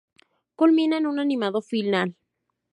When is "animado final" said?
1.25-2.09